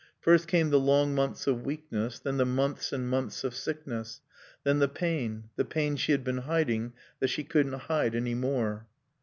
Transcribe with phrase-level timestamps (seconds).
[0.19, 4.19] First came the long months of weakness; then the months and months of sickness;
[4.63, 8.87] then the pain; the pain she had been hiding, that she couldn't hide any more.